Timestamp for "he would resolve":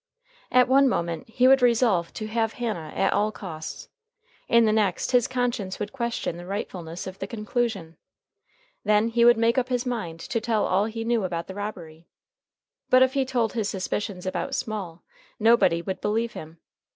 1.29-2.11